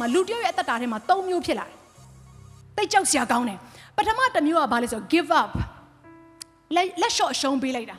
[0.00, 1.76] မှာလူတယောက်ရဲ့အသက်တာထဲမှာ၃မျိုးဖြစ်လာတယ်။
[2.76, 3.58] တိတ်ကြောက်စရာကောင်းတယ်။
[3.96, 5.50] ပထမတစ်မျိုးကဘာလဲဆိုတော့ give up
[6.74, 7.96] လက်လက်လျှော့အရှုံးပေးလိုက်တာ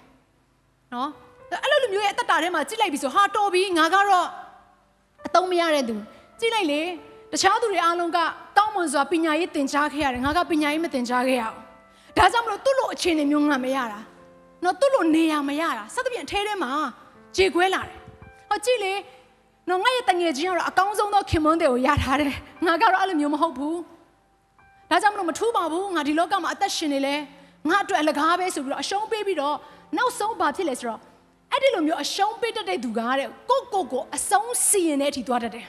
[0.93, 1.09] ။နော်။
[1.63, 4.27] အဲ့လိုလူမျိုးရဲ့အသက်တာထဲမှာကြည့်လိုက်ပြီဆိုဟာတော်ပြီငါကတော့
[5.27, 5.95] အသုံးမရတဲ့သူ
[6.39, 6.81] ကြည့်လိုက်လေ
[7.31, 8.19] တခြားသူတွေအားလုံးက
[8.57, 11.57] တောင်းမွန်စွာပညာရေးသင်ကြားခဲ့ရတယ်ငါကပညာရေးမသင်ကြားခဲ့ရအောင်။
[12.17, 13.99] ဒါကြောင့်မလို့သူ့လိုအခြေအနေမျိုးငါမရတာ။
[14.63, 16.71] နော်သူ့လိုနေရမရတာစသဖြင့်အထဲထဲမှာ
[17.37, 17.97] ကြေခွဲလာတယ်။
[18.49, 18.93] ဟောကြည့်လေ
[19.71, 22.33] နော်ငါရဲ့တငယ်ချင်းကတော့အကောင်းဆုံးသောခင်မွန်းတွေကိုရထားတယ်
[22.67, 23.79] ငါကတော့အဲ့လိုမျိုးမဟုတ်ဘူး
[24.89, 27.15] ဒါကြောင့်မလို့မထူးပါဘူးငါဒီလောကမှာအသက်ရှင်နေလဲ
[27.69, 29.55] ငါအတွက်အလကားပဲဆိုပြီးတော့အရှုံးပေးပြီးတော့
[29.97, 30.99] နောက်ဆုံးဘာဖြစ်လဲဆိုတော့
[31.51, 35.65] အဲ့ဒီလိုမျိုးအရှုံးပေးတတ်တဲ့သူကတဲ့ကိုကိုကိုအဆုံးစီရင်တဲ့အထိသွားတတ်တယ်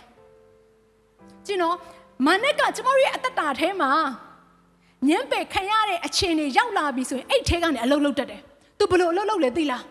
[1.46, 1.76] ကျင်းတော့
[2.26, 3.90] မနက်ကကျမတို့ရဲ့အသက်တာထဲမှာ
[5.08, 8.40] ညံပယ်ခံရတဲ့အခြေအနေရောက်လာပြီဆိုရင်အဲ့ထဲကနေအလုပ်လုပ်တတ်တယ်
[8.78, 9.82] သူဘယ်လိုအလုပ်လုပ်လဲသိလား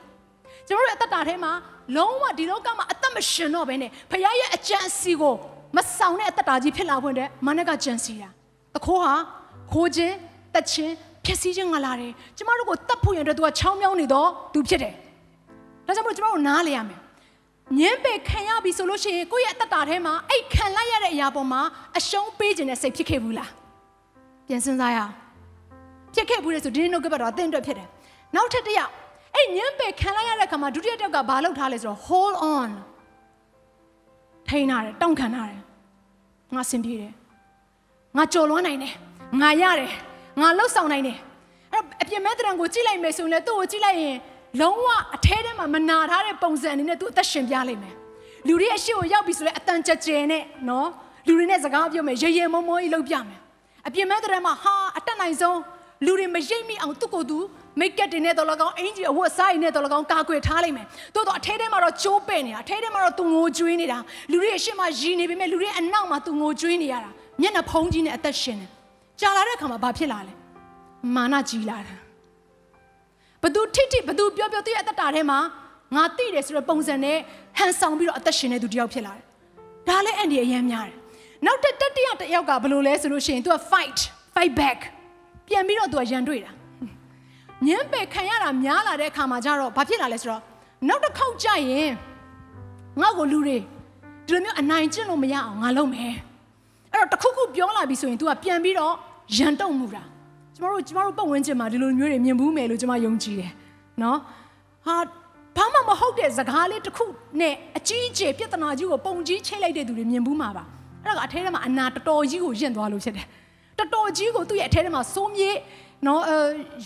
[0.67, 1.51] ကျွန်တော်တို့ရဲ့အသက်တာထဲမှာ
[1.95, 5.35] လုံးဝဒီလောကမှာအသက်မရှင်တော့ဘဲနဲ့ဖခင်ရဲ့အကြံအစီကို
[5.75, 8.29] မဆောင်တဲ့အသက်တာကြီးဖြစ်လာဖွင့်တဲ့မနက်ကကြံစီတာ
[8.75, 9.13] တခိုးဟာ
[9.73, 10.15] ခိုးခြင်း
[10.53, 10.93] တက်ခြင်း
[11.25, 14.93] ဖြစ်စည်းခြင်းငါလာတယ်ကျမတို့ကိုတတ်ဖို့ရတဲ့သူကချောင်းမြောင်းနေတော့သူဖြစ်တယ်
[15.85, 16.99] ဒါကြောင့်မလို့ကျမတို့နားလေရမယ်
[17.79, 21.61] ညင်းပေခံရပြီဆိုလို့ရှိရင်ကိုယ့်ရဲ့အသက်တာထဲမှာအဲ့ခံလိုက်ရတဲ့အရာပေါ်မှာ
[21.97, 23.51] အရှုံးပေးခြင်းနဲ့စိတ်ဖြစ်ခဲ့ဘူးလား
[24.47, 25.13] ပြန်စဉ်းစားရအောင်
[26.13, 27.87] ဖြစ်ခဲ့ဘူးလေဆိုဒီနေ့နှုတ်ကပတ်တော်အသင်အတွက်ဖြစ်တယ်
[28.35, 28.91] နောက်ထပ်တစ်ယောက်
[29.35, 32.69] အဲ့ညင်းပေခံလိုက်ရတဲ့ခါမှာဒုတိယတစ်ယောက်ကဘာလုပ်ထားလဲဆိုတော့ hold on
[34.47, 35.59] ထိန်းထားတယ်တောင့်ခံထားတယ်
[36.55, 37.11] ငါစင်ပြေတယ်
[38.17, 38.93] ငါကြော်လွှမ်းနိုင်တယ်
[39.41, 39.91] ငါရတယ်
[40.41, 41.17] ငါလှုပ်ဆောင်နိုင်တယ်
[41.71, 44.17] အဲ့တော့အပြင်မဲ့တရံကိုကြည့်လိုက်မယ်ဆိုရင်လည်းသူ့ကိုကြည့်လိုက်ရင်
[44.61, 47.95] လုံးဝအထဲထဲမှာမနာထားတဲ့ပုံစံအနေနဲ့သူအသက်ရှင်ပြလိမ့်မယ်
[48.47, 50.89] လူတွေအရှိကိုရောက်ပြီဆိုလဲအတန်ကြကြဲနဲ့နော်
[51.27, 53.39] လူတွေနဲ့စကားပြောမယ်ရေရေမောမောကြီးလုပ်ပြမယ်
[53.87, 55.59] အပြင်မဲ့တရံမှာဟာအတက်နိုင်ဆုံး
[56.05, 57.37] လူတွေမရိပ်မိအောင်သူ့ကိုယ်သူ
[57.79, 63.97] မိတ်ကက်တွေနဲ့တော့လကောင်းအင်ဂျီအဝတ်စားရည်နဲ့တော့လကောင်းကာကွယ်ထားလိုက်မယ်။တိုးတော့အထဲထဲမှာတော့ကျိုးပဲ့နေတာအထဲထဲမှာတော့သူငိုကြွေးနေတာ
[64.31, 67.09] လူတွေအရှိမရည်နေပေမဲ့လူတွေအနောက်မှာသူငိုကြွေးနေရတာ
[67.41, 68.67] မျက်နှာဖုံးကြီးနဲ့အသက်ရှင်နေ။
[69.19, 70.33] ကြာလာတဲ့အခါမှာဘာဖြစ်လာလဲ။
[71.15, 71.95] မာနကြီးလာတာ။
[73.43, 75.39] ဘသူထိထိဘသူပြောပြောသူရဲ့အသက်တာထဲမှာ
[75.95, 77.17] ငါတိတယ်ဆိုတဲ့ပုံစံနဲ့
[77.57, 79.23] ဟန်ဆောင်ပြီးတော့အသက်ရှင်နေသူတယောက်ဖြစ်လာတယ်။
[79.87, 80.97] ဒါလည်းအန်ဒီအရန်များတယ်။
[81.45, 83.99] နောက်တစ်တတိယတစ်ယောက်ကဘယ်လိုလဲဆိုလို့ရှိရင် तू က fight
[84.35, 84.79] fight back
[85.47, 86.51] ပြန်ပြီးတော့ तू ကရန်တွေ့တာ။
[87.67, 90.41] ညံပယ်ခံရတာများလာတဲ့အခါမှာကျတော့ဘာဖြစ်လာလဲဆိုတော့
[90.87, 91.91] နောက်တစ်ခေါက်ကြရင်
[93.01, 93.57] ငါ့ကိုလူတွေ
[94.27, 96.13] ဒီလိုမျိုးအနိုင်ကျင့်လို့မရအောင်ငါလုပ်မယ်
[96.93, 98.93] အဲ့တော့တစ်ခုခုပြောလာပြီဆိုရင် तू ကပြန်ပြီးတော့
[99.37, 100.03] ရန်တုံမှုတာ
[100.55, 103.51] ကျမတို့ကျမတို့ပတ်ဝန်းကျင်မှာဒီလိုမျိုးတွေမြင်ဘူးမယ်လို့ကျမယုံကြည်တယ်
[104.01, 104.17] နော်
[104.85, 104.95] ဟာ
[105.57, 107.05] ဘာမှမဟုတ်တဲ့စကားလေးတစ်ခု
[107.39, 110.63] နဲ့အကြီးအကျယ်ပြဿနာကြီးကိုပုံကြီးချိတ်လိုက်တဲ့သူတွေမြင်ဘူးမှာပါ
[111.03, 113.27] အဲ့ဒါကအထဲထဲမှာအနာတော်တော်ကြီးကိုယင့်သွားလို့ဖြစ်တယ်
[113.77, 115.51] တော်တော်ကြီးကိုသူ့ရဲ့အထဲထဲမှာစိုးမြေ
[116.07, 116.37] နော်အဲ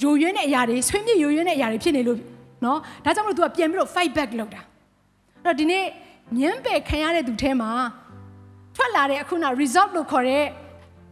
[0.01, 2.19] ယိုယွင်းတဲ့အရာတွေဆွေးမြေ့ယိုယွင်းတဲ့အရာတွေဖြစ်နေလို့
[2.65, 4.61] နော်ဒါကြောင့်မလို့ तू ကပြန်ပြီးတော့ fight back လုပ်တာ
[5.43, 5.83] အဲ့တော့ဒီနေ့
[6.39, 7.71] ညံပယ်ခံရတဲ့သူထဲမှာ
[8.75, 10.45] ထွက်လာတဲ့အခုန result လို့ခေါ်တဲ့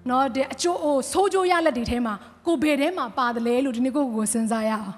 [0.09, 2.13] နော်ဒီအကျိုးအိုဆိုးကျိုးရလက်တွေထဲမှာ
[2.45, 4.95] ကိုဘယ်ထဲမှာပါတယ်လဲလို့ဒီနေ့ကိုကိုကိုစဉ်းစားရအောင်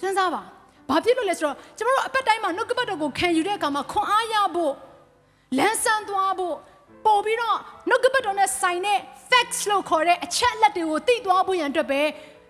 [0.00, 0.42] စဉ်းစားပါ
[0.88, 4.72] ဘာဖြစ်လို့လဲဆိုတော့ကျမတို့အပတ်တိုင်းမှာနှုတ်ကပတ်တော်ကိုခံယူတဲ့အခါမှာခွန်အားရဖို့
[5.58, 6.54] လန်းဆန်းသွားဖို့
[7.06, 7.58] ပို့ပြီးတော့
[7.88, 8.98] နှုတ်ကပတ်တော်နဲ့ဆိုင်တဲ့
[9.30, 12.00] facts လို့ခေါ်တဲ့အချက်အလက်တွေကိုသိသွားဖို့ရန်အတွက်ပဲ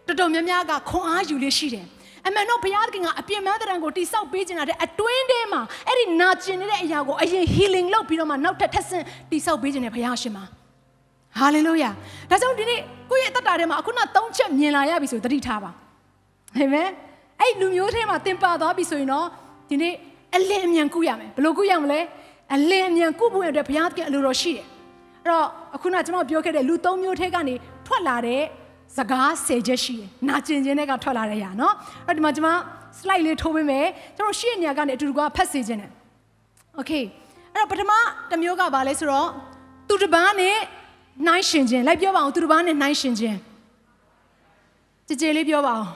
[0.07, 1.87] တော်တော်များများကခွန်အားယူလေးရှိတယ်
[2.27, 10.45] အမှန်တော့ဘုရားသခင်ကအပြင်းမန်းတဲ့ံကိုတိဆောက်ပေးခြင်းတဲ့အတွင်းထဲမှာအဲ့ဒီနာကျင်နေတဲ့အရာကိုအရင် healing လုပ်ပြီးတော့မှနောက်ထပ်ထပ်ဆင့်တိဆောက်ပေးခြင်းတဲ့ဘုရားရှင်မှာ
[11.39, 11.91] ဟာလေလုယာ
[12.31, 12.81] ဒါကြောင့်ဒီနေ့
[13.11, 15.71] ကိုယ့်ရဲ့အသက်တာထဲမှာအခုနသုံးချက်မြင်လာရပြီဆိုသတိထားပါ
[16.57, 16.89] အာမင်
[17.41, 19.27] အဲ့လူမျိုးထဲမှာသင်ပါသွားပြီဆိုရင်တော့
[19.71, 19.95] ဒီနေ့
[20.37, 22.01] အလင်းအမြန်ကုရမယ်ဘယ်လိုကုရမလဲ
[22.55, 24.67] အလင်းအမြန်ကုဖို့ရတဲ့ဘုရားသခင်အလိုတော်ရှိတယ်
[25.23, 27.55] အဲ့တော့အခုနကျွန်တော်ပြောခဲ့တဲ့လူသုံးမျိုးထဲကနေ
[27.87, 28.43] ထွက်လာတဲ့
[28.97, 31.75] စကားဆယ်ချက်ရှိတယ်။နာကျင်ခြင်းတွေကထွက်လာတဲ့ຢာနော်။
[32.07, 32.51] အဲ့ဒီမှာကျွန်မ
[32.99, 33.87] slide လေးထိုးပေးမယ်။
[34.17, 35.91] ကျွန်တော်ရှေ့နေရာကနေအတူတူကဖတ်စေခြင်းတယ်။
[36.81, 37.05] Okay
[37.55, 37.93] အဲ့တော့ပထမ
[38.31, 39.29] တစ်မျိုးကဘာလဲဆိုတော့
[39.89, 40.57] သူတစ်ပန်းနဲ့
[41.27, 43.39] နှိုင်းရှင်ခြင်းလိုက်ပြောပါအောင်သူတစ်ပန်းနဲ့နှိုင်းရှင်ခြင်း
[45.07, 45.91] ကြည်ကြည်လေးပြောပါအောင်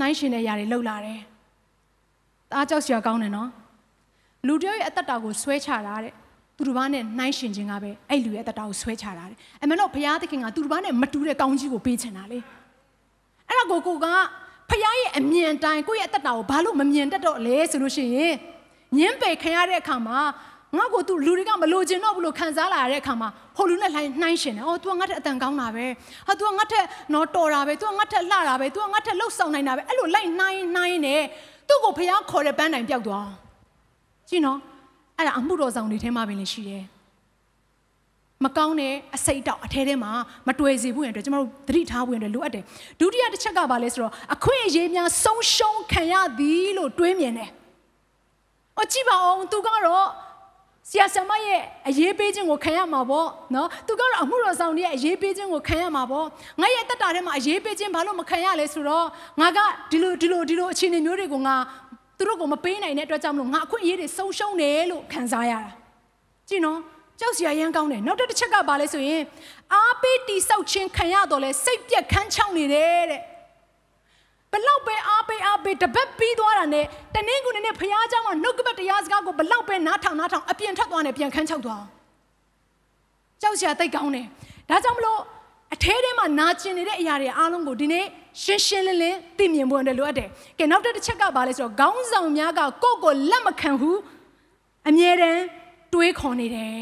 [0.00, 1.18] နှိုင်းရှင်တဲ့ຢာတွေလှုပ်လာတယ်။
[2.54, 3.48] အားကြောက်စရာကောင်းတယ်နော်။
[4.47, 6.13] လူတယောက်ရဲ့အသက်တာကိုဆွဲချတာတဲ့
[6.57, 12.39] သူတစ်ပါးနဲ့နှိုင်းရှင်ခြင်းကပဲအဲ့လူရဲ့အသက်တာကိုဆွဲချတာတဲ့အမှန်တော့ဘုရားသခင်ကသူတစ်ပါးနဲ့မတူတဲ့ကောင်းကြီးကိုပေးချင်တာလေ
[13.47, 14.07] အဲ့ဒါကိုကိုက
[14.69, 18.33] ဖခင်ရဲ့အမြင်တိုင်းကိုယ့်ရဲ့အသက်တာကိုဘာလို့မမြင်တတ်တော့လဲဆိုလို့ရှိရင်
[18.97, 20.19] ညင်းပယ်ခံရတဲ့အခါမှာ
[20.77, 25.85] ငါ့ကိုသူလူတွေကမလိုချင်တော့ဘူးလို့ခံစားလာရတဲ့အခါမှာဟိုလူနဲ့လှိုင်းနှိုင်းရှင်တယ်။အော် तू ကငါ့ထက်အတန်ကောင်းတာပဲ။
[26.27, 31.15] ဟာ तू ကငါ့ထက်နော်တော်တာပဲ။ तू ကငါ့ထက်လှတာပဲ။ तू ကငါ့ထက်လှုပ်ဆောင်နိုင်တာပဲ။အဲ့လိုလိုက်နှိုင်းနှိုင်းနေ
[31.67, 33.27] သူ့ကိုဖခင်ခေါ်တဲ့ပန်းတိုင်ပျောက်သွား။
[34.28, 34.58] ကြည့်နော်။
[35.18, 36.84] အဲ့ဒါအမှုတော်ဆောင်တွေထဲမှာပင်လည်းရှိတယ်။
[38.44, 40.10] မကောင်းတဲ့အစိတ်တောက်အထဲထဲမှာ
[40.48, 42.64] မတွေ့စေဘူးရင်အတွက်ကျမတို့သတိထားဖို့ရင်အတွက်လိုအပ်တယ်
[43.00, 47.50] ဒုတိယတစ်ချက်ကဘာလဲဆိုတော့အခွင့်အရေးများဆုံးရှုံးခံရသည်လို့တွေးမြင်တယ်။
[48.82, 50.08] အကြည့်ပါအောင်သူကတော့
[50.90, 56.26] ဆရာဆရာမရဲ့အရေးပေးခြင်းကိုခံရမှာပေါ့နော်သူကတော့အမှုတော်ဆောင်ရဲ့အရေးပေးခြင်းကိုခံရမှာပေါ့
[56.60, 59.06] ငါရဲ့တက်တာထဲမှာအရေးပေးခြင်းဘာလို့မခံရလဲဆိုတော့
[59.40, 59.58] ငါက
[59.90, 61.56] ဒီလိုဒီလိုဒီလိုအခြေအနေမျိုးတွေကိုငါ
[62.17, 65.71] သူတို့ကိုမပေးနိုင်တဲ့အတွက်ကြောင့်မလို့ငါအခွင့်အရေးတွေဆုံးရှုံးတယ်လို့ခံစားရတာ
[66.49, 66.79] ကြည့်နော်
[67.19, 69.21] ကြောက်စရာရမ်းကောင်းတယ်နောက်တစ်ချက်ကဘာလဲဆိုရင်
[69.73, 73.21] အားပေးတိဆောက်ခြင်းခံရတော့လဲစိတ်ပြက်ခန်းချောင်းနေတယ်တဲ့
[74.51, 76.85] ဘလောက်ပဲအားပေးအားပေးတပတ်ပြီးသွားတာနဲ့
[77.15, 81.83] တနင်္ဂနွေနေ့ဖခင်เจ้าကနှုတ်ကပတ်တရားစကားကိုဘလောက်ပဲနားထောင်နားထောင်အပြင်ထွက်သွားနေပြန်ခန်းချောက်သွား
[83.41, 84.25] ကြောက်စရာတိတ်ကောင်းတယ်
[84.69, 85.19] ဒါကြောင့်မလို့
[85.73, 88.05] အထဲထဲမှာနာကျင်နေတဲ့အရာတွေအားလုံးကိုဒီနေ့
[88.42, 90.28] ရှင်းရှင်းလင်းလင်းသိမြင်ဖို့အတွက်လိုအပ်တယ်
[90.58, 93.98] ကဲနောက်တစ်ချက်ကဘာလဲဆိုတော့ခေါင်းဆောင်များကကိုယ့်ကိုလက်မခံဘူး
[94.88, 95.42] အမြဲတမ်း
[95.92, 96.80] တွေးခေါ်နေတယ်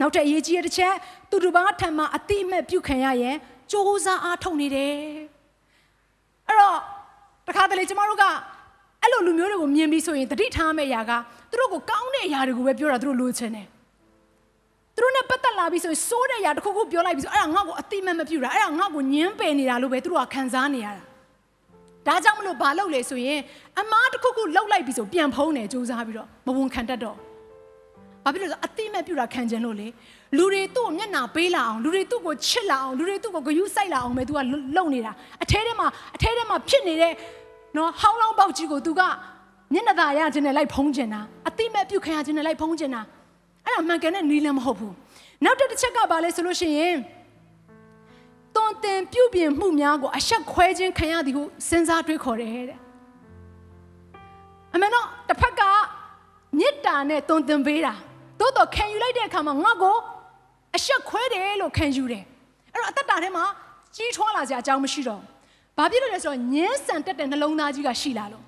[0.00, 0.94] နောက်ထပ်အရေးကြီးတဲ့တစ်ချက်
[1.30, 3.36] သူတို့ဘာထံမှာအတိအမဲ့ပြုခံရရင်
[3.70, 3.74] စ조
[4.04, 4.94] 사အားထုတ်နေတယ်
[6.46, 6.78] အဲ့တော့
[7.46, 8.24] တခါတလေကျမတို့က
[9.02, 11.12] အဲ့လိုလူမျိုးတွေကိုမြင်ပြီးဆိုရင်တတိထားမယ့်အရာက
[11.50, 13.66] သူတို့ကိုကောင်းတဲ့အရာတွေကိုပဲပြောတာသူတို့လိုချင်တယ်
[14.98, 21.02] သူတို့နဲ့ပတ်သက်လာပြီးဆိုရင်စိုးတဲ့အရာတစ်ခုခုပြောလိုက်ပြီးဆိုအဲ့ဒါငါ့ကိုအတိမတ်မပြူတာအဲ့ဒါငါ့ကိုညှင်းပယ်နေတာလို့ပဲသူတို့ကခံစားနေရတာ
[22.06, 23.40] ဒါကြောင့်မလို့ဘာလုပ်လဲဆိုရင်
[23.80, 27.16] အမားတစ်ခုခုလှုပ်လိုက်ပြီးဆိုပြန်ဖုံးတယ်စူးစမ်းပြီးတော့မဝန်ခံတတ်တော့
[28.24, 29.88] ဘာဖြစ်လို့လဲဆိုအတိမတ်ပြူတာခံကျင်လို့လေ
[30.36, 34.38] လူတွေသူ့ကိုမျက်နှာပေးလာအောင်လူတွေသူ့ကိုချစ်လာအောင်လူတွေသူ့ကိုဂယုစိုက်လာအောင်ပဲသူက
[34.76, 35.12] လှုပ်နေတာ
[35.42, 35.86] အထဲထဲမှာ
[36.16, 37.12] အထဲထဲမှာဖြစ်နေတဲ့
[37.76, 39.02] နော်ဟောင်းလောင်းပေါက်ကြီးကိုသူက
[39.72, 43.00] မျက်နှာသာရခြင်းနဲ့လိုက်ဖုံးကျင်တာအတိမတ်ပြုတ်ခံရခြင်းနဲ့လိုက်ဖုံးကျင်တာ
[43.68, 44.94] အဲ့ဒါမှန်ကန်တဲ့နီးလည်းမဟုတ်ဘူး
[45.44, 46.96] နောက်တစ်ချက်ကဘာလဲဆိုလို့ရှိရင်
[48.54, 52.78] တွန်တင်ပြုတ်ပြင်မှုများကိုအဆက်ခွဲခြင်းခံရသည်ဟုစဉ်းစားတွေးခေါ်တယ်တဲ့
[54.74, 55.62] အမှန်တော့တစ်ဖက်က
[56.58, 57.94] မေတ္တာနဲ့တွန်တင်ပေးတာ
[58.40, 59.96] သို့တော့ခံယူလိုက်တဲ့အခါမှာငါ့ကို
[60.76, 62.24] အဆက်ခွဲတယ်လို့ခံယူတယ်
[62.72, 63.44] အဲ့တော့အသက်တာထဲမှာ
[63.96, 65.22] ကြီးထွားလာစရာအကြောင်းမရှိတော့
[65.76, 68.44] ဘာဖြစ်လို့လဲဆိုတော့ညင်းဆန်တက်တဲ့နှလုံးသားကြီးကရှိလာလို့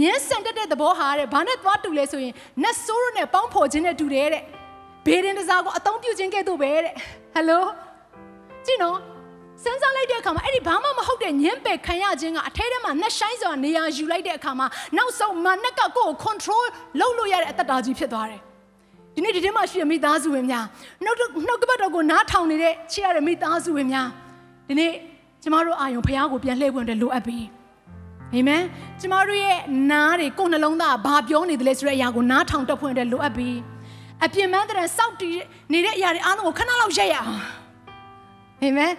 [0.00, 4.42] ညင်းဆန်တက်တဲ့သဘောဟာတဲ့ဘာနဲ့သွားတူလဲဆိုရင်နတ်ဆိုးရနဲ့ပေါင်းဖော်ခြင်းနဲ့တူတယ်တဲ့
[5.06, 6.92] ဘေးရင်တစားကိုအသုံးပြုခြင်းကဲ့သို့ပဲတဲ့
[7.34, 7.64] ဟယ်လို
[8.66, 8.98] ကြည့်နော်
[9.62, 14.66] စမ်းစားလိုက်တဲ့အခါမှာအဲ့ဒီဘာမှမဟုတ်တဲ့ညင်းပယ်ခံရခြင်းကအထဲထဲမှာနှက်ဆိုင်စွာနေရာယူလိုက်တဲ့အခါမှာ
[14.96, 16.64] နောက်ဆုံးမနက်ကကိုယ့်ကို control
[17.00, 18.40] လုပ်လို့ရတဲ့အတ္တတာကြီးဖြစ်သွားတယ်
[19.14, 20.66] ဒီနေ့ဒီထဲမှာရှိတဲ့မိသားစုဝင်များ
[21.04, 21.16] နှုတ်
[21.46, 24.08] နှုတ်ကပတ်တော်ကိုနားထောင်နေတဲ့ချစ်ရတဲ့မိသားစုဝင်များ
[24.68, 24.92] ဒီနေ့
[25.42, 27.38] ကျမတို့အာယုံဖះကိုပြန်လှည့်ပွင့်တဲ့လိုအပ်ပြီ
[28.34, 28.62] အာမင်
[29.00, 29.58] ကျမတို့ရဲ့
[29.90, 33.50] နားတွေကိုယ်နှလုံးသားဘာပြောနေတယ်လဲဆိုတဲ့အရာကိုနားထောင်တက်ဖွင့်တဲ့လိုအပ်ပြီ
[34.24, 35.38] အပြင်းမန်းတဲ့စောက်တည်
[35.72, 37.40] နေတဲ့အရာတွေအားလုံးကိုခဏလောက်ရက်ရအောင်
[38.62, 38.92] အာမင်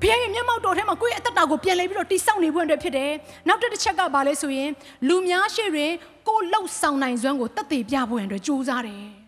[0.00, 3.10] ဘုရားရဲ့မျက်မှောက်တော်ထဲမှာကိုယ့်ရဲ့အသက်တာကိုပြန်လဲပြီးတော့တိဆောက်နေဖို့အတွက်ဖြစ်တယ်။
[3.48, 4.70] နောက်တစ်တစ်ချက်ကဘာလဲဆိုရင်
[5.08, 5.92] လူများရှိရင်
[6.28, 9.04] ကိုယ်လှုပ်ဆောင်နိုင်စွမ်းကိုတက်တည်ပြဖို့အတွက်ကြိုးစားတယ်။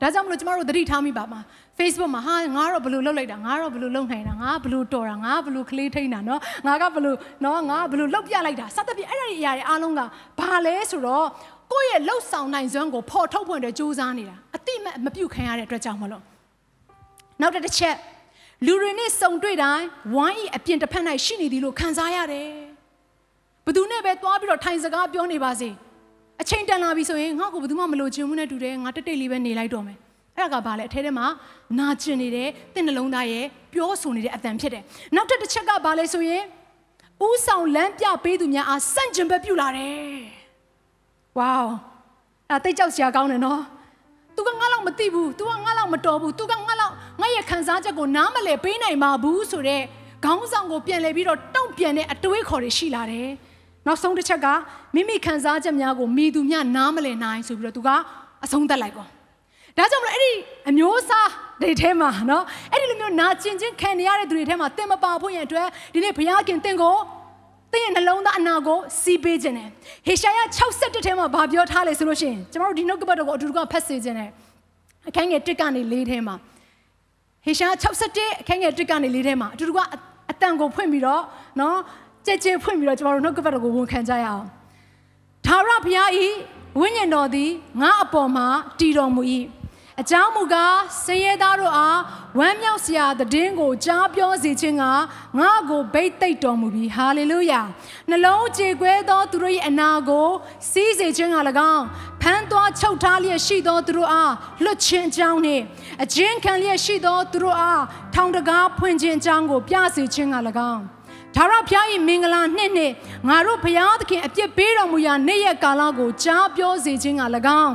[0.00, 1.40] ဒါကြောင့်မလို့ကျမတို့သတိထားမိပါမှာ
[1.78, 7.14] Facebook မှာဟာငါတော့ဘယ်လိုလုပ်လိုက်တာငါတော့ဘယ်လိုလုပ်နိုင်တာငါဘယ်လိုတော်တာငါဘယ်လိုကလေးထိန်တာနော်ငါကဘယ်လို
[7.44, 10.00] နော်ငါဘယ်လိုလုပ်ပြလိုက်တာစသဖြင့်အဲ့ဒီအရာတွေအားလုံးက
[10.38, 11.26] ဘာလဲဆိုတော့
[11.72, 16.22] ကိုယ့်ရဲ့လှုပ်ဆောင်နိုင်စွမ်းကိုဖော်ထုတ်ဖို့အတွက်ကြိုးစားနေတာအတိမမပြုတ်ခံရတဲ့အတွက်ကြောင့်မလို့
[17.40, 17.96] နောက်တစ်ချက်
[18.66, 22.50] လူတွေနဲ့စုံတွေ့တိုင်းဝိုင်းဤအပြင်တစ်ဖက်၌ရှိနေသည်လို့ခံစားရတယ်
[23.66, 25.68] ဘသူနဲ့ပဲသွားပြီးတော့ထိုင်စကားပြောနေပါစေ
[26.41, 29.97] အချိန်တန်လာပြီဆိုရင်ငါ့ကိုဘယ်သူမှမလို့ချင်ဘူးနဲ့တူတယ်ငါတက်တိတ်လေးပဲနေလိုက်တော့မယ်
[30.37, 31.25] အဲ့ဒါကဘာလဲအထဲထဲမှာ
[31.79, 34.83] နာကျင်နေတဲ့တင့်နှလုံးသားရဲ့ပြောဆိုနေတဲ့အတန်ဖြစ်တယ်
[35.15, 36.43] နောက်တစ်တစ်ချက်ကဘာလဲဆိုရင်
[37.27, 39.99] ဥဆောင်လမ်းပြပေးသူများအားစန့်ကျင်ဘက်ပြုလာတယ်
[41.37, 41.53] ဝေါ
[42.49, 43.61] အဲ့တိတ်ကြောက်စရာကောင်းတယ်နော်။
[44.35, 49.83] तू ကငါ့လောက်မသိဘူး။ तू ကငါ့လောက်မတော်ဘူး။ तू ကငါ့လောက်ငါ့ရဲ့ခံစားချက်ကိုနားမလည်ပေးနိုင်ပါဘူးဆိုတော့
[50.25, 53.29] ခေါင်းဆောင်ကိုပြန်လဲပြီးတော့တုံ့ပြန်တဲ့အတွေးခေါ်တွေရှိလာတယ်။
[53.86, 54.46] နောက်ဆုံးတစ်ချက်က
[54.94, 57.88] မိမိခံစားချက်များကိုမိသူများနားမလည်နိုင်ဆိုပြီးတော့ तू က
[58.44, 59.08] အဆုံးသတ်လိုက်ပေါ့။
[59.78, 60.32] ဒါကြောင့်မလို့အဲ့ဒီ
[60.68, 61.28] အမျိုးအစား
[61.62, 66.96] တွေထဲမှာနော်အဲ့ဒီလိုမျိုးနာကျင်ချင်းခံနေရတဲ့သူတွေထဲမှာတင်မပါဖို့ရန်အတွက်ဒီနေ့ဘုရားခင်တင့်ကို
[67.72, 69.68] တင်းရဲ့နှလုံးသားအနာကိုစီးပေးခြင်းနဲ့
[70.06, 74.30] ဟေရှာယ61ထဲမှာဗာပြောထားလေဆိုလို့ရှိရင်ကျမတို့ဒီနှုတ်ကပတ်တော်ကိုအတူတူကဖတ်စေခြင်းနဲ့
[75.08, 76.34] အခန်းငယ်1ကနေ4ထဲမှာ
[77.44, 79.80] ဟေရှာယ61အခန်းငယ်1ကနေ4ထဲမှာအတူတူက
[80.30, 81.22] အတန်ကိုဖွင့်ပြီးတော့
[81.60, 81.76] နော်
[82.26, 84.44] ကြဲကြဲဖွင့်ပြီးတော့ကျမတို့နှုတ်ကပတ်တော်ကိုဝန်ခံကြရအောင်
[85.46, 86.26] သာရဘုရားဤ
[86.80, 88.46] ဝိညာဉ်တော်သည်ငါအပေါ်မှာ
[88.78, 89.22] တည်တော်မူ၏
[90.00, 92.00] အကြောင်းမူကားဆင်းရဲသားတို့အား
[92.38, 94.84] ဝမ်းမြောက်စရာသတင်းကိုကြားပြောစေခြင်းက
[95.38, 97.60] ငါ့ကိုဗိတ်သိက်တော်မူပြီဟာလေလုယာ
[98.08, 100.28] နှလုံးကြေကွဲသောသူတို့၏အနာကို
[100.70, 101.36] စီးစေခြင်းက၎
[101.72, 101.84] င်း
[102.22, 104.32] ဖမ်းသွားချုပ်ထားလျက်ရှိသောသူတို့အား
[104.64, 105.64] လွတ်ခြင်းအကြောင်းနှင့်
[106.02, 107.82] အကျဉ်းခံလျက်ရှိသောသူတို့အား
[108.14, 110.36] ထောင်တကားဖွင့်ခြင်းအကြောင်းကိုပြစေခြင်းက၎
[110.72, 110.95] င်း
[111.36, 112.92] ဒါရဖျား၏မင်္ဂလာနှစ်နှစ်
[113.28, 117.22] ငါတို့ဘုရားသခင်အပြစ်ပေးတော်မူရာနေ့ရက်ကာလကိုကြားပြောစေခြင်းက၎
[117.62, 117.74] င်း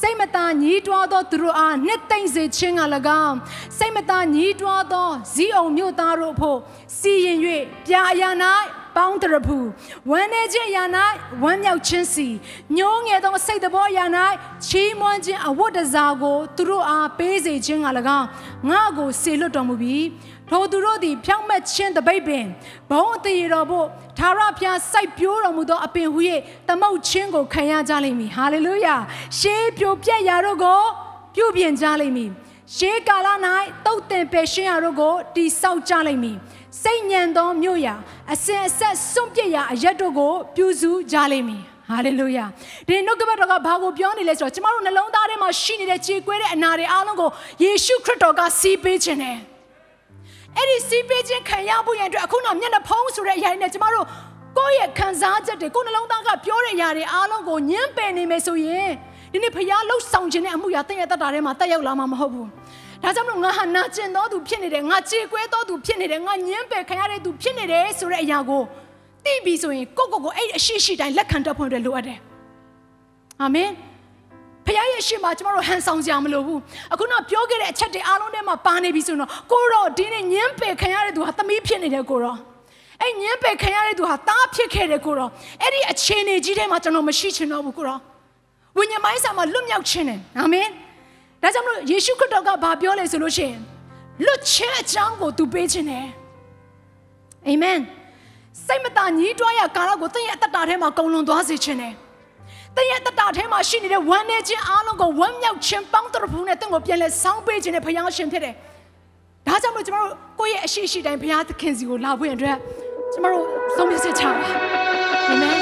[0.00, 2.82] စိတ်မသာညှိတွားသောသူတို့အားနှစ်သိမ့်စေခြင်းက၎
[3.24, 3.36] င်း
[3.78, 6.58] စိတ်မသာညှိတွားသောဇီးအောင်မြို့သားတို့ဖို့
[6.98, 7.38] စီရင်၍
[7.86, 8.30] ပြာအရာ၌
[8.96, 9.58] ပေါင်းတရဖူ
[10.10, 10.84] ဝမ်းနေခြင်းအရာ၌
[11.42, 12.28] ဝမ်းမြောက်ခြင်းစီ
[12.76, 14.04] ညှိုးငယ်သောစိတ်တဘောအရာ၌
[14.66, 17.88] ချီးမွမ်းခြင်းအဝတ်တစားကို သူတို့အားပေးစေခြင်းက၎
[18.18, 18.26] င်း
[18.70, 20.04] ငါ့ကိုဆေလွတ်တော်မူပြီး
[20.52, 22.44] ထိုသူတို့သည်ဖြောင့်မတ်ခြင်းတပိတ်ပင်
[22.90, 23.86] ဘုံအသေးတော်ဖို့
[24.18, 26.20] သာရဖျားစိုက်ပျိုးတော်မူသောအပင်ဟု၍
[26.68, 28.94] သမုတ်ခြင်းကိုခံရကြလိမ့်မည်ဟာလေလုယာ
[29.38, 30.80] ရှေးပြိုပြက်ရာတို့ကို
[31.34, 32.30] ပြုပြင်ကြလိမ့်မည်
[32.76, 33.28] ရှေးကာလ၌
[33.86, 36.36] တုတ်တင်ပယ်ရှင်းရာတို့ကိုတိဆောက်ကြလိမ့်မည်
[36.82, 37.94] စိတ်ညံသောမြို့ရာ
[38.32, 42.44] အစင်အဆက်စွန့်ပစ်ရာအရက်တို့ကိုပြုစုကြလိမ့်မည်ဟာလေလုယာ
[42.88, 47.30] ဒီနှုတ်ကပတ်တော်ကဘာကိုပြောနေလဲဆိုတော့ကျမတို့နှလုံးသားထဲမှာရှိနေတဲ့ကြေကွဲတဲ့အနာတွေအားလုံးကို
[47.62, 49.38] ယေရှုခရစ်တော်ကစီးပေးခြင်းတယ်
[50.56, 54.06] အဲ့ဒီစီးပေးခြင်းခံရဖို့ရန်အတွက်အခုနောက်မျက်နှာဖုံးဆိုတဲ့အရာနဲ့ကျမတို့
[54.58, 58.90] ကိုယ့်ရဲ့ခံစားချက်တွေကိုယ်နှလုံးသားကပြောတဲ့အရာတွေအားလုံးကိုညှင်းပယ်နေမယ်ဆိုရင်
[59.32, 62.48] ဒီနေ့ဖရားလှုပ်ဆောင်ခြင်းတဲ့အမှုရာတည့်ရတတ်တာထဲမှာတက်ရောက်လာမှာမဟုတ်ဘူး
[63.02, 68.62] ဒါကြောင့်မလို့ငါဟာနာကျင်သောသူဖြစ်နေတယ်ငါကြေကွဲသောသူဖြစ်နေတယ်ငါညှင်းပယ်ခံရတဲ့သူဖြစ်နေတယ်ဆိုတဲ့အရာကို
[69.24, 72.18] သိပြီဆိုရင်ကိုယ့်ကိုယ်ကိုအဲ့အရှိရှိတိုင်းလက်ခံတတ်ဖို့အတွက်လိုအပ်တယ်
[73.40, 73.68] အာမင်
[74.66, 76.60] ဖခင်ရဲ့ရှေ့မှာကျမတို့ဟန်ဆောင်ကြမလို့ဘူး
[76.92, 82.38] အခုတော့ပြောခဲ့တဲ့အချက်တွေအားလုံးထဲမှာပါနေပြီဆိုတော့ကိုတော့ဒီနေ့ညင်းပယ်ခံရတဲ့သူဟာသမီးဖြစ်နေတယ်ကိုတော့
[83.02, 85.30] အဲ့ညင်းပယ်ခံရတဲ့သူဟာသားဖြစ်ခဲ့တယ်ကိုတော့
[85.62, 88.00] အဲ့ဒီအခြေအနေကြီးထဲမှာကျွန်တော်မရှိချင်တော့ဘူးကိုတော့
[88.76, 90.68] ဝိညာဉ်မိုင်းဆာမှာလွတ်မြောက်ခြင်းတယ်အာမင်
[91.42, 93.60] ဒါကြောင့်မလို့ယေရှုခရစ်တော်ကဘာပြောလဲဆိုလို့ရှိရင်
[94.24, 96.06] လွတ်ခြင်းအကြောင်းကိုသူပေးခြင်းတယ်
[97.48, 97.78] အာမင်
[98.66, 101.94] စိတ်မသာညှိတွားရကာလကိုသင်ရဲ့အသက်တာထဲမှာကုံလွန်သွားစေခြင်းတယ်
[102.76, 108.54] တည့်ရဲ့တတာထဲမှာရှိနေတဲ့ဝမ်းနေခြင်းအားလုံးကိုဝမ်းမြောက်ခြင်းပေါင်းတရဖူးနဲ့တင့်ကိုပြန်လဲဆောင်းပေးခြင်းနဲ့ဘုရားရှင်ဖြစ်တယ်။
[109.46, 112.56] ဒါကြောင့်မလို့ကျွန်တော်တို့ကိုယ့်ရဲ့အရှိရှိတိုင်းဘုရားသခင်စီကိုလာဖို့ရတဲ့
[113.12, 114.32] ကျွန်တော်တို့ဆုံးဖြတ်ချက်ချပါ။
[115.28, 115.60] အာမင်။